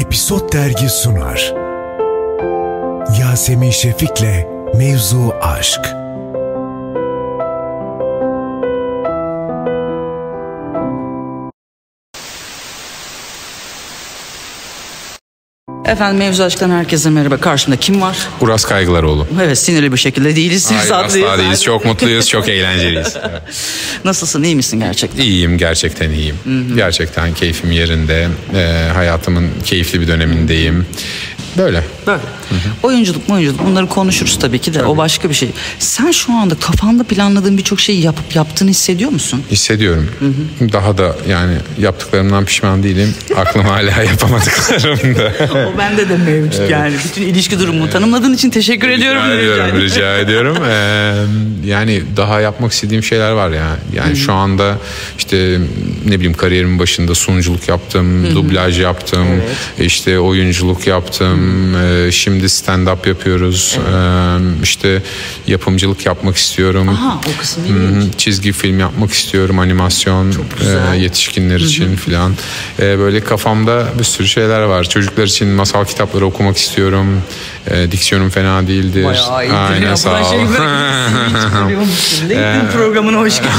Episod 0.00 0.52
Dergi 0.52 0.88
sunar. 0.88 1.54
Yasemin 3.20 3.70
Şefik'le 3.70 4.46
Mevzu 4.74 5.32
Aşk. 5.40 5.80
Efendim 15.90 16.18
mevzu 16.18 16.42
aşktan 16.42 16.70
herkese 16.70 17.10
merhaba. 17.10 17.36
Karşımda 17.36 17.76
kim 17.76 18.00
var? 18.02 18.18
Uras 18.40 18.64
Kaygılaroğlu. 18.64 19.26
Evet 19.42 19.58
sinirli 19.58 19.92
bir 19.92 19.96
şekilde 19.96 20.36
değiliz. 20.36 20.70
Hayır 20.70 20.90
asla 20.90 21.38
değiliz. 21.38 21.62
Çok 21.64 21.84
mutluyuz, 21.84 22.28
çok 22.28 22.48
eğlenceliyiz. 22.48 23.16
Nasılsın 24.04 24.42
iyi 24.42 24.56
misin 24.56 24.80
gerçekten? 24.80 25.22
İyiyim, 25.22 25.58
gerçekten 25.58 26.10
iyiyim. 26.10 26.36
Gerçekten 26.76 27.34
keyfim 27.34 27.72
yerinde. 27.72 28.28
Ee, 28.54 28.88
hayatımın 28.94 29.48
keyifli 29.64 30.00
bir 30.00 30.08
dönemindeyim. 30.08 30.86
Böyle. 31.58 31.84
Böyle. 32.06 32.22
Oyunculuk 32.82 33.22
oyunculuk 33.30 33.66
bunları 33.66 33.86
konuşuruz 33.86 34.38
tabii 34.38 34.58
ki 34.58 34.74
de 34.74 34.84
o 34.84 34.96
başka 34.96 35.28
bir 35.28 35.34
şey. 35.34 35.50
Sen 35.78 36.10
şu 36.10 36.32
anda 36.32 36.54
kafanda 36.54 37.04
planladığın 37.04 37.58
birçok 37.58 37.80
şeyi 37.80 38.02
yapıp 38.02 38.36
yaptığını 38.36 38.70
hissediyor 38.70 39.10
musun? 39.10 39.42
Hissediyorum. 39.50 40.10
Daha 40.72 40.98
da 40.98 41.16
yani 41.28 41.54
yaptıklarımdan 41.78 42.44
pişman 42.44 42.82
değilim. 42.82 43.14
Aklım 43.36 43.64
hala 43.64 44.02
yapamadıklarım 44.10 45.16
da. 45.16 45.32
o 45.74 45.78
bende 45.78 46.08
de 46.08 46.16
mevcut 46.16 46.70
yani. 46.70 46.94
Bütün 47.04 47.22
ilişki 47.22 47.58
durumumu 47.58 47.90
tanımladığın 47.90 48.34
için 48.34 48.50
teşekkür 48.50 48.88
ediyorum. 48.88 49.22
Rica 49.22 49.34
ediyorum, 49.34 49.80
rica 49.80 50.18
ediyorum. 50.18 50.56
Ee, 50.70 51.14
yani 51.64 52.02
daha 52.16 52.40
yapmak 52.40 52.72
istediğim 52.72 53.02
şeyler 53.02 53.32
var 53.32 53.50
ya. 53.50 53.76
Yani 53.94 54.16
şu 54.16 54.32
anda 54.32 54.78
işte 55.18 55.58
ne 56.06 56.16
bileyim 56.16 56.34
kariyerimin 56.34 56.78
başında 56.78 57.14
sunuculuk 57.14 57.68
yaptım, 57.68 58.34
dublaj 58.34 58.80
yaptım, 58.80 59.26
işte 59.80 60.18
oyunculuk 60.18 60.86
yaptım. 60.86 61.39
Ee, 61.74 62.12
şimdi 62.12 62.44
stand-up 62.44 63.08
yapıyoruz. 63.08 63.78
Ee, 63.78 64.62
işte 64.62 65.02
yapımcılık 65.46 66.06
yapmak 66.06 66.36
istiyorum. 66.36 66.88
Aha 66.88 67.20
o. 67.26 67.30
Hı 67.68 67.72
hı. 67.72 68.10
Çizgi 68.18 68.52
film 68.52 68.80
yapmak 68.80 69.12
istiyorum, 69.12 69.58
animasyon 69.58 70.32
e, 70.32 70.96
yetişkinler 70.96 71.60
için 71.60 71.96
filan. 71.96 72.34
E, 72.78 72.98
böyle 72.98 73.20
kafamda 73.20 73.86
bir 73.98 74.04
sürü 74.04 74.28
şeyler 74.28 74.62
var. 74.62 74.84
Çocuklar 74.84 75.24
için 75.24 75.48
masal 75.48 75.84
kitapları 75.84 76.26
okumak 76.26 76.56
istiyorum. 76.56 77.22
E, 77.66 77.92
diksiyonum 77.92 78.30
fena 78.30 78.66
değildir. 78.66 79.04
Bayağı 79.04 79.44
iyidir 79.44 79.56
Aynen 79.70 79.86
ya. 79.86 79.96
sağ 79.96 80.10
ol. 80.10 80.16
hiç 80.24 80.30
programına 82.72 83.18
hoş 83.18 83.38
geldin. 83.38 83.52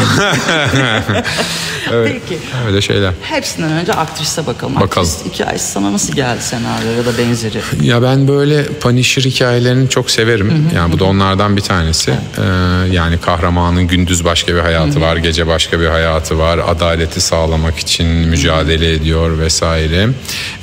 Peki. 1.89 2.39
Öyle 2.67 2.81
şeyler. 2.81 3.13
Hepsinden 3.21 3.71
önce 3.71 3.93
aktrise 3.93 4.47
bakalım. 4.47 4.75
Bakalım. 4.75 5.07
Aktris 5.09 5.33
hikayesi 5.33 5.71
sana 5.71 5.93
nasıl 5.93 6.13
geldi 6.13 6.41
senaryo 6.41 6.91
ya 6.97 7.05
da 7.05 7.17
benzeri? 7.17 7.61
Ya 7.83 8.01
ben 8.01 8.27
böyle 8.27 8.63
Punisher 8.65 9.23
hikayelerini 9.23 9.89
çok 9.89 10.11
severim. 10.11 10.69
Yani 10.75 10.93
bu 10.93 10.99
da 10.99 11.05
onlardan 11.05 11.57
bir 11.57 11.61
tanesi. 11.61 12.11
Ee, 12.11 12.43
yani 12.91 13.17
kahramanın 13.17 13.87
gündüz 13.87 14.25
başka 14.25 14.55
bir 14.55 14.59
hayatı 14.59 15.01
var, 15.01 15.17
gece 15.17 15.47
başka 15.47 15.79
bir 15.79 15.87
hayatı 15.87 16.39
var. 16.39 16.59
Adaleti 16.67 17.21
sağlamak 17.21 17.79
için 17.79 18.07
mücadele 18.07 18.93
ediyor 18.93 19.39
vesaire. 19.39 20.07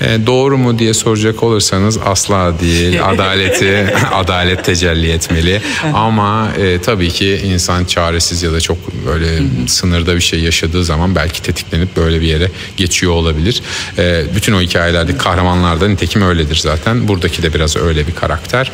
Ee, 0.01 0.27
doğru 0.27 0.59
mu 0.59 0.79
diye 0.79 0.95
soracak 0.95 1.43
olursanız 1.43 1.99
asla 2.05 2.61
değil. 2.61 3.07
Adaleti 3.09 3.95
adalet 4.15 4.65
tecelli 4.65 5.11
etmeli. 5.11 5.63
Ama 5.95 6.49
e, 6.61 6.81
tabii 6.81 7.11
ki 7.11 7.41
insan 7.45 7.85
çaresiz 7.85 8.43
ya 8.43 8.53
da 8.53 8.61
çok 8.61 8.79
böyle 9.07 9.27
sınırda 9.67 10.15
bir 10.17 10.21
şey 10.21 10.41
yaşadığı 10.41 10.85
zaman 10.85 11.15
belki 11.15 11.43
tetiklenip 11.43 11.97
böyle 11.97 12.21
bir 12.21 12.27
yere 12.27 12.51
geçiyor 12.77 13.13
olabilir. 13.13 13.63
Ee, 13.99 14.23
bütün 14.35 14.53
o 14.53 14.61
hikayelerde 14.61 15.17
kahramanlarda 15.17 15.89
nitekim 15.89 16.23
öyledir 16.23 16.57
zaten. 16.57 16.98
Buradaki 17.09 17.43
de 17.43 17.55
biraz 17.55 17.77
öyle 17.77 18.07
bir 18.07 18.15
karakter. 18.15 18.73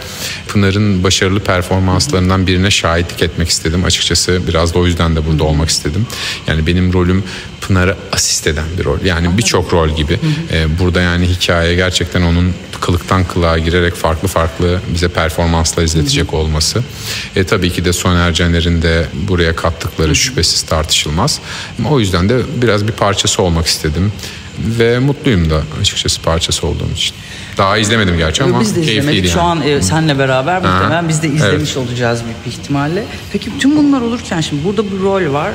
Pınar'ın 0.48 1.04
başarılı 1.04 1.40
performanslarından 1.40 2.46
birine 2.46 2.70
şahitlik 2.70 3.22
etmek 3.22 3.48
istedim. 3.48 3.84
Açıkçası 3.84 4.40
biraz 4.48 4.74
da 4.74 4.78
o 4.78 4.86
yüzden 4.86 5.16
de 5.16 5.26
burada 5.26 5.44
olmak 5.44 5.68
istedim. 5.68 6.06
Yani 6.46 6.66
benim 6.66 6.92
rolüm 6.92 7.24
Pınar'ı 7.60 7.96
asist 8.12 8.46
eden 8.46 8.64
bir 8.78 8.84
rol. 8.84 8.98
Yani 9.04 9.38
birçok 9.38 9.72
rol 9.72 9.96
gibi. 9.96 10.18
Ee, 10.52 10.78
burada 10.78 11.00
yani 11.00 11.26
hikaye 11.26 11.74
gerçekten 11.74 12.22
onun 12.22 12.54
kılıktan 12.80 13.24
kılığa 13.24 13.58
girerek 13.58 13.94
farklı 13.94 14.28
farklı 14.28 14.80
bize 14.94 15.08
performanslar 15.08 15.82
izletecek 15.82 16.34
olması. 16.34 16.82
E, 17.36 17.44
tabii 17.44 17.70
ki 17.72 17.84
de 17.84 17.92
Soner 17.92 18.34
Caner'in 18.34 18.82
de 18.82 19.06
buraya 19.28 19.56
kattıkları 19.56 20.16
şüphesiz 20.16 20.62
tartışılmaz. 20.62 21.40
O 21.90 22.00
yüzden 22.00 22.28
de 22.28 22.40
biraz 22.62 22.86
bir 22.86 22.92
parçası 22.92 23.42
olmak 23.42 23.66
istedim. 23.66 24.12
Ve 24.58 24.98
mutluyum 24.98 25.50
da 25.50 25.62
açıkçası 25.80 26.22
parçası 26.22 26.66
olduğum 26.66 26.90
için. 26.94 27.14
Daha 27.58 27.78
izlemedim 27.78 28.18
gerçi 28.18 28.42
ama 28.44 28.60
biz 28.60 28.76
de 28.76 28.82
izlemedik. 28.82 29.30
Şu 29.32 29.38
yani. 29.38 29.48
an 29.48 29.62
e, 29.62 29.82
senle 29.82 30.18
beraber 30.18 30.56
muhtemelen 30.56 31.08
biz 31.08 31.22
de 31.22 31.26
Evet. 31.26 31.38
izlemiş 31.38 31.76
olacağız 31.76 32.24
büyük 32.24 32.46
bir 32.46 32.50
ihtimalle. 32.50 33.04
Peki 33.32 33.58
tüm 33.58 33.76
bunlar 33.76 34.00
olurken 34.00 34.40
şimdi 34.40 34.64
burada 34.64 34.84
bir 34.92 35.00
rol 35.00 35.32
var. 35.32 35.50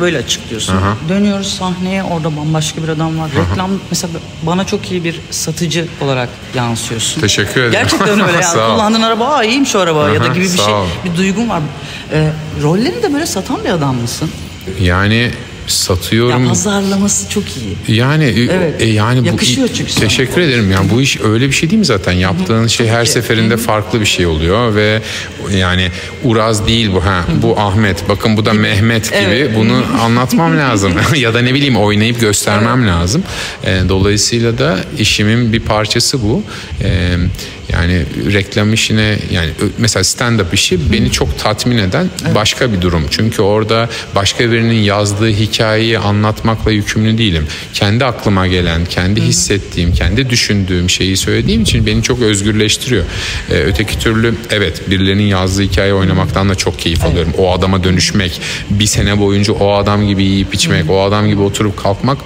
Böyle 0.00 0.18
açıklıyorsun. 0.18 0.74
Dönüyoruz 1.08 1.54
sahneye 1.54 2.02
orada 2.02 2.36
bambaşka 2.36 2.82
bir 2.82 2.88
adam 2.88 3.18
var. 3.18 3.30
Reklam 3.50 3.70
mesela 3.90 4.12
bana 4.42 4.66
çok 4.66 4.92
iyi 4.92 5.04
bir 5.04 5.20
satıcı 5.30 5.86
olarak 6.00 6.28
yansıyorsun. 6.54 7.20
Teşekkür 7.20 7.60
ederim. 7.60 7.72
Gerçekten 7.72 8.20
öyle 8.20 8.38
yani. 8.42 8.72
Kullandığın 8.72 9.02
araba 9.02 9.26
aa 9.28 9.44
iyiymiş 9.44 9.76
o 9.76 9.78
araba 9.78 10.08
ya 10.10 10.20
da 10.20 10.24
Aha, 10.24 10.34
gibi 10.34 10.44
bir 10.44 10.58
şey. 10.58 10.74
ol. 10.74 10.86
Bir 11.04 11.16
duygun 11.16 11.48
var. 11.48 11.60
E, 12.12 12.30
rollerini 12.62 13.02
de 13.02 13.14
böyle 13.14 13.26
satan 13.26 13.64
bir 13.64 13.70
adam 13.70 13.96
mısın? 13.96 14.30
Yani 14.80 15.30
Ya 15.66 15.70
satıyorum. 15.70 16.48
pazarlaması 16.48 17.28
çok 17.30 17.44
iyi. 17.56 17.96
Yani 17.98 18.24
e, 18.24 18.42
Evet. 18.44 18.82
e, 18.82 18.86
yani 18.86 19.22
bu 19.22 19.26
Yakışıyor 19.26 19.68
çünkü 19.74 19.92
sana. 19.92 20.04
Teşekkür 20.04 20.40
ederim. 20.40 20.70
Yani 20.70 20.90
bu 20.90 21.00
iş 21.02 21.20
öyle 21.20 21.46
bir 21.48 21.52
şey 21.52 21.70
değil 21.70 21.78
mi 21.78 21.84
zaten? 21.86 22.12
Yaptığın 22.12 22.66
şey 22.66 22.88
her 22.88 23.04
seferinde 23.04 23.56
farklı 23.56 24.00
bir 24.00 24.06
şey 24.06 24.26
oluyor 24.26 24.74
ve 24.74 25.02
yani 25.56 25.90
Uraz 26.24 26.66
değil 26.66 26.92
bu 26.92 27.04
ha. 27.04 27.24
Bu 27.42 27.60
Ahmet. 27.60 28.08
Bakın 28.08 28.36
bu 28.36 28.44
da 28.44 28.52
Mehmet 28.52 29.04
gibi. 29.04 29.18
Evet. 29.22 29.56
Bunu 29.56 29.82
anlatmam 30.02 30.58
lazım 30.58 30.92
ya 31.16 31.34
da 31.34 31.40
ne 31.40 31.54
bileyim 31.54 31.76
oynayıp 31.76 32.20
göstermem 32.20 32.88
lazım. 32.88 33.22
E, 33.64 33.80
dolayısıyla 33.88 34.58
da 34.58 34.78
işimin 34.98 35.52
bir 35.52 35.60
parçası 35.60 36.22
bu. 36.22 36.42
E, 36.84 37.16
yani 37.72 38.04
reklam 38.32 38.72
işine 38.72 39.18
yani 39.32 39.50
mesela 39.78 40.04
stand 40.04 40.40
up 40.40 40.54
işi 40.54 40.92
beni 40.92 41.10
çok 41.10 41.38
tatmin 41.38 41.78
eden 41.78 42.10
başka 42.34 42.72
bir 42.72 42.80
durum. 42.80 43.06
Çünkü 43.10 43.42
orada 43.42 43.88
başka 44.14 44.52
birinin 44.52 44.80
yazdığı 44.80 45.28
hikayeyi 45.28 45.98
anlatmakla 45.98 46.70
yükümlü 46.70 47.18
değilim. 47.18 47.46
Kendi 47.74 48.04
aklıma 48.04 48.46
gelen, 48.46 48.84
kendi 48.84 49.20
hissettiğim, 49.20 49.92
kendi 49.92 50.30
düşündüğüm 50.30 50.90
şeyi 50.90 51.16
söylediğim 51.16 51.62
için 51.62 51.86
beni 51.86 52.02
çok 52.02 52.22
özgürleştiriyor. 52.22 53.04
Ee, 53.50 53.54
öteki 53.54 53.98
türlü 53.98 54.34
evet 54.50 54.90
birilerinin 54.90 55.26
yazdığı 55.26 55.62
hikaye 55.62 55.94
oynamaktan 55.94 56.48
da 56.48 56.54
çok 56.54 56.78
keyif 56.78 57.04
alıyorum. 57.04 57.32
O 57.38 57.52
adama 57.52 57.84
dönüşmek, 57.84 58.40
bir 58.70 58.86
sene 58.86 59.18
boyunca 59.18 59.52
o 59.52 59.72
adam 59.72 60.06
gibi 60.06 60.24
yiyip 60.24 60.54
içmek, 60.54 60.90
o 60.90 61.02
adam 61.02 61.28
gibi 61.28 61.40
oturup 61.40 61.76
kalkmak 61.76 62.18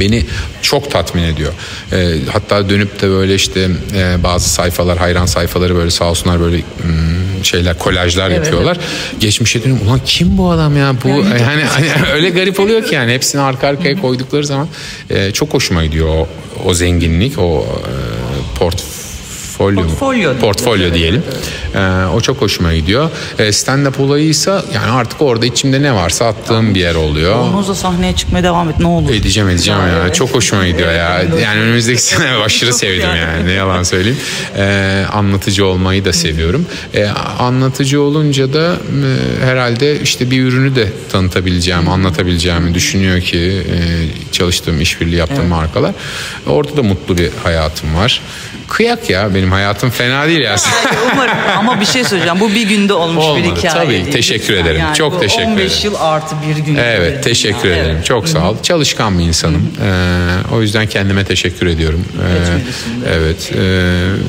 beni 0.00 0.24
çok 0.62 0.90
tatmin 0.90 1.22
ediyor. 1.22 1.52
Ee, 1.92 2.14
hatta 2.32 2.70
dönüp 2.70 3.02
de 3.02 3.08
böyle 3.08 3.34
işte 3.34 3.68
e, 3.94 4.22
bazı 4.22 4.50
sayfalar, 4.50 4.98
hayran 4.98 5.26
sayfaları 5.26 5.74
böyle 5.74 5.90
sağ 5.90 6.04
olsunlar 6.04 6.40
böyle 6.40 6.56
hmm, 6.56 7.44
şeyler, 7.44 7.78
kolajlar 7.78 8.30
yapıyorlar. 8.30 8.78
Geçmişe 9.20 9.64
dönüp 9.64 9.82
ulan 9.82 10.00
kim 10.06 10.38
bu 10.38 10.50
adam 10.50 10.76
ya? 10.76 10.94
Bu 11.04 11.08
yani 11.40 11.64
hani 11.64 11.86
öyle 12.12 12.30
garip 12.30 12.60
oluyor 12.60 12.84
ki 12.84 12.94
yani 12.94 13.12
hepsini 13.12 13.40
arka 13.40 13.68
arkaya 13.68 14.00
koydukları 14.00 14.46
zaman 14.46 14.68
e, 15.10 15.30
çok 15.30 15.54
hoşuma 15.54 15.84
gidiyor 15.84 16.08
o, 16.08 16.28
o 16.64 16.74
zenginlik, 16.74 17.38
o 17.38 17.66
e, 17.88 18.58
portfolyo 19.58 19.82
mu? 19.82 19.88
Portfolyo. 19.88 20.38
portfolyo 20.38 20.94
diyelim. 20.94 21.22
Ee, 21.74 21.78
o 22.14 22.20
çok 22.20 22.40
hoşuma 22.40 22.74
gidiyor. 22.74 23.10
Ee, 23.38 23.42
stand-up 23.42 24.02
olayıysa 24.02 24.64
yani 24.74 24.90
artık 24.90 25.22
orada 25.22 25.46
içimde 25.46 25.82
ne 25.82 25.94
varsa 25.94 26.26
attığım 26.26 26.74
bir 26.74 26.80
yer 26.80 26.94
oluyor. 26.94 27.38
Onunla 27.38 27.74
sahneye 27.74 28.16
çıkmaya 28.16 28.44
devam 28.44 28.70
et 28.70 28.78
ne 28.80 28.86
olur. 28.86 29.10
Edeceğim 29.10 29.48
edeceğim 29.48 29.80
ya. 29.80 30.02
Evet. 30.02 30.14
Çok 30.14 30.34
hoşuma 30.34 30.66
gidiyor 30.66 30.92
ya. 30.92 31.22
Yani 31.42 31.60
önümüzdeki 31.60 32.02
sene 32.02 32.30
aşırı 32.44 32.72
sevdim 32.72 33.00
yani. 33.08 33.18
yani. 33.18 33.46
Ne 33.46 33.52
yalan 33.52 33.82
söyleyeyim. 33.82 34.18
Ee, 34.56 35.04
anlatıcı 35.12 35.66
olmayı 35.66 36.04
da 36.04 36.12
seviyorum. 36.12 36.66
Ee, 36.94 37.06
anlatıcı 37.38 38.00
olunca 38.00 38.52
da 38.52 38.76
e, 39.42 39.44
herhalde 39.46 40.00
işte 40.00 40.30
bir 40.30 40.42
ürünü 40.42 40.76
de 40.76 40.88
tanıtabileceğim, 41.12 41.88
anlatabileceğimi 41.88 42.74
düşünüyor 42.74 43.20
ki 43.20 43.38
e, 43.38 43.78
çalıştığım, 44.32 44.80
işbirliği 44.80 45.16
yaptığım 45.16 45.46
markalar. 45.46 45.94
Orada 46.46 46.76
da 46.76 46.82
mutlu 46.82 47.18
bir 47.18 47.30
hayatım 47.42 47.94
var. 47.94 48.20
Kıyak 48.68 49.10
ya 49.10 49.34
benim 49.34 49.43
hayatım 49.52 49.90
fena 49.90 50.26
değil 50.26 50.40
ya. 50.40 50.56
Umarım 51.12 51.36
ama 51.58 51.80
bir 51.80 51.86
şey 51.86 52.04
söyleyeceğim. 52.04 52.40
Bu 52.40 52.50
bir 52.50 52.68
günde 52.68 52.92
olmuş 52.94 53.24
Olmadı, 53.24 53.44
bir 53.44 53.56
hikaye. 53.56 53.74
tabii. 53.74 53.92
değil. 53.92 54.12
Teşekkür 54.12 54.54
ederim. 54.54 54.80
Çok 54.96 55.12
bu 55.14 55.20
teşekkür 55.20 55.44
15 55.44 55.64
ederim. 55.64 55.84
yıl 55.84 55.94
artı 56.00 56.34
bir 56.48 56.56
gün. 56.56 56.74
Evet 56.74 57.24
teşekkür 57.24 57.62
dünya. 57.64 57.76
ederim. 57.76 57.94
Evet. 57.96 58.06
Çok 58.06 58.28
sağ 58.28 58.50
ol. 58.50 58.56
Çalışkan 58.62 59.18
bir 59.18 59.24
insanım. 59.24 59.70
Ee, 59.84 60.54
o 60.54 60.62
yüzden 60.62 60.86
kendime 60.86 61.24
teşekkür 61.24 61.66
ediyorum. 61.66 62.04
Ee, 62.18 63.08
evet. 63.16 63.52
e, 63.56 63.62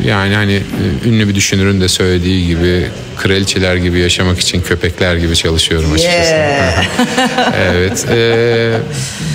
yani 0.08 0.36
hani 0.36 0.54
e, 0.54 1.08
ünlü 1.10 1.28
bir 1.28 1.36
düşünürün 1.36 1.82
de 1.82 1.88
söylediği 1.88 2.48
gibi 2.48 2.88
kraliçeler 3.18 3.76
gibi 3.76 4.00
yaşamak 4.00 4.40
için 4.40 4.62
köpekler 4.62 5.16
gibi 5.16 5.36
çalışıyorum 5.36 5.94
açıkçası. 5.94 6.32
Yeah. 6.32 6.86
evet. 7.72 8.06
e, 8.12 8.72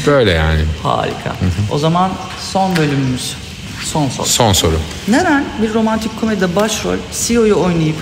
böyle 0.07 0.31
yani. 0.31 0.61
Harika. 0.83 1.37
O 1.71 1.79
zaman 1.79 2.13
son 2.53 2.77
bölümümüz. 2.77 3.37
Son 3.85 4.09
soru. 4.09 4.27
Son 4.29 4.53
soru. 4.53 4.79
Neren 5.09 5.45
bir 5.63 5.75
romantik 5.75 6.21
komedide 6.21 6.57
başrol 6.57 6.97
CEO'yu 7.13 7.55
oynayıp 7.57 7.97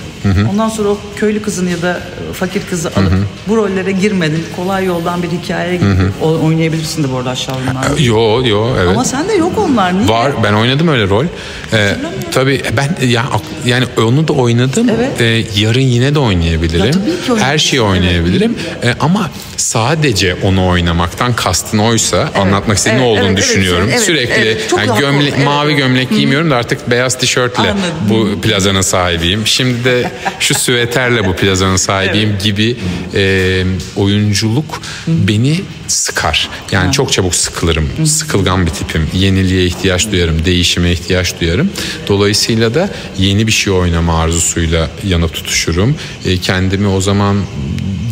ondan 0.53 0.69
sonra 0.69 0.89
o 0.89 0.99
köylü 1.17 1.43
kızını 1.43 1.71
ya 1.71 1.83
da 1.83 2.01
e, 2.31 2.33
fakir 2.33 2.63
kızı 2.71 2.89
alıp 2.89 3.13
bu 3.49 3.57
rollere 3.57 3.93
girmedin. 3.93 4.45
Kolay 4.57 4.85
yoldan 4.85 5.23
bir 5.23 5.29
hikayeye 5.29 5.77
gidip 5.77 5.99
o- 6.23 6.39
oynayabilirsin 6.47 7.05
de 7.05 7.13
bu 7.13 7.17
arada 7.17 7.31
aşağı 7.31 7.55
bunlar. 7.71 7.99
Yo 7.99 8.47
yo 8.47 8.69
evet. 8.81 8.89
Ama 8.91 9.05
sende 9.05 9.33
yok 9.35 9.53
onlar. 9.59 9.99
Niye? 9.99 10.09
Var 10.09 10.33
ben 10.43 10.53
oynadım 10.53 10.89
öyle 10.89 11.09
rol. 11.09 11.25
Ee, 11.73 11.97
tabii 12.33 12.63
ben 12.77 13.07
ya 13.07 13.25
yani 13.67 13.85
onu 13.99 14.29
da 14.29 14.33
oynadım. 14.33 14.89
Evet. 14.97 15.21
Ee, 15.21 15.45
yarın 15.61 15.81
yine 15.81 16.15
de 16.15 16.19
oynayabilirim. 16.19 16.87
Ya 16.87 16.93
tabii 16.93 17.37
ki 17.39 17.45
Her 17.45 17.59
şeyi 17.59 17.81
oynayabilirim. 17.83 18.55
Ee, 18.85 18.95
ama 19.01 19.31
sadece 19.57 20.35
onu 20.43 20.67
oynamaktan 20.67 21.33
kastın 21.37 21.79
oysa 21.79 22.29
anlatmak 22.41 22.77
istediğin 22.79 22.99
Evet, 23.03 23.09
olduğunu 23.11 23.27
evet, 23.29 23.39
evet, 23.39 23.49
düşünüyorum. 23.49 23.87
evet, 23.91 24.01
Sürekli 24.01 24.35
evet. 24.43 24.69
Çok 24.71 24.79
yani 24.79 24.99
gömle- 25.01 25.29
evet, 25.37 25.45
mavi 25.45 25.69
evet. 25.71 25.79
gömlek 25.79 26.11
giymiyorum 26.11 26.51
da 26.51 26.57
artık 26.57 26.91
beyaz 26.91 27.19
tişörtle 27.19 27.59
Anladım. 27.63 27.79
bu 28.11 28.41
plazanın 28.41 28.81
sahibiyim. 28.81 29.47
Şimdi 29.47 29.85
de 29.85 30.08
şu 30.41 30.55
süveterle 30.55 31.27
bu 31.27 31.37
plazanın 31.37 31.77
sahibiyim 31.77 32.37
gibi 32.45 32.77
e, 33.15 33.65
oyunculuk 33.97 34.83
beni 35.09 35.61
sıkar. 35.87 36.49
Yani 36.73 36.93
çok 36.93 37.13
çabuk 37.13 37.35
sıkılırım. 37.35 38.07
Sıkılgan 38.07 38.67
bir 38.67 38.71
tipim. 38.71 39.09
Yeniliğe 39.15 39.65
ihtiyaç 39.67 40.13
duyarım. 40.13 40.45
Değişime 40.45 40.93
ihtiyaç 40.93 41.41
duyarım. 41.41 41.71
Dolayısıyla 42.09 42.75
da 42.75 42.91
yeni 43.19 43.47
bir 43.47 43.53
şey 43.53 43.73
oynama 43.73 44.21
arzusuyla 44.21 44.91
yanıp 45.07 45.35
tutuşurum. 45.35 45.97
E, 46.25 46.37
kendimi 46.39 46.89
o 46.89 47.01
zaman 47.01 47.37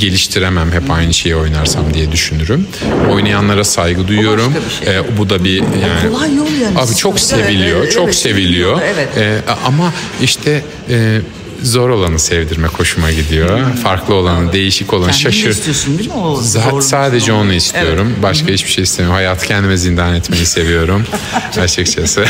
geliştiremem 0.01 0.73
hep 0.73 0.91
aynı 0.91 1.15
şeyi 1.15 1.37
oynarsam 1.37 1.95
diye 1.95 2.13
düşünürüm. 2.13 2.67
Oynayanlara 3.11 3.65
saygı 3.65 4.09
duyuyorum. 4.09 4.55
şey. 4.85 4.97
E, 4.97 5.19
bu 5.19 5.31
da 5.31 5.45
bir 5.45 5.55
yani 5.55 6.13
kolay 6.13 6.35
yol 6.35 6.47
yani. 6.63 6.79
Abi 6.79 6.95
çok 6.95 7.13
Evet, 7.13 7.23
seviliyor, 7.23 7.81
evet, 7.81 7.93
çok 7.93 8.05
evet, 8.05 8.15
seviliyor. 8.15 8.81
evet. 8.95 9.09
E, 9.17 9.41
ama 9.67 9.93
işte 10.23 10.63
e, 10.91 11.21
zor 11.67 11.89
olanı 11.91 12.19
sevdirmek 12.19 12.71
hoşuma 12.71 13.11
gidiyor. 13.11 13.61
Farklı 13.83 14.15
olanı, 14.15 14.53
değişik 14.53 14.93
olanı, 14.93 15.13
şaşır. 15.15 15.51
istiyorsun 15.51 15.99
değil 15.99 16.09
mi 16.11 16.15
o 16.17 16.35
Za- 16.41 16.43
zorluğu? 16.63 16.83
sadece 16.83 17.33
onu 17.33 17.53
istiyorum. 17.53 18.15
başka 18.23 18.49
hiçbir 18.49 18.71
şey 18.71 18.85
istemiyorum. 18.85 19.17
Hayatı 19.17 19.47
kendime 19.47 19.77
zindan 19.77 20.15
etmeyi 20.15 20.47
seviyorum. 20.47 21.05
Açıkçası. 21.61 22.25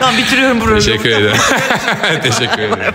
Tamam 0.00 0.16
bitiriyorum 0.18 0.60
programı. 0.60 0.80
Teşekkür 0.80 1.10
ederim. 1.10 1.36
Teşekkür 2.22 2.62
ederim. 2.62 2.94